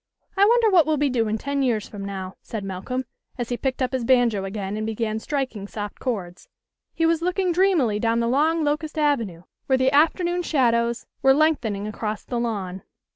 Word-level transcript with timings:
"I 0.35 0.45
wonder 0.45 0.71
what 0.71 0.87
we'll 0.87 0.97
be 0.97 1.11
doing 1.11 1.37
ten 1.37 1.61
years 1.61 1.87
from 1.87 2.03
now," 2.03 2.33
said 2.41 2.63
Malcolm, 2.63 3.03
as 3.37 3.49
he 3.49 3.55
picked 3.57 3.83
up 3.83 3.91
his 3.91 4.03
banjo 4.03 4.45
again 4.45 4.75
and 4.75 4.83
began 4.83 5.19
striking 5.19 5.67
soft 5.67 5.99
chords. 5.99 6.49
He 6.95 7.05
was 7.05 7.21
looking 7.21 7.51
dreamily 7.51 7.99
down 7.99 8.19
the 8.19 8.27
long 8.27 8.63
locust 8.63 8.97
avenue 8.97 9.43
where 9.67 9.77
the 9.77 9.91
afternoon 9.91 10.41
shadows 10.41 11.05
were 11.21 11.35
lengthening 11.35 11.85
across 11.85 12.23
the 12.23 12.39
lawn. 12.39 12.81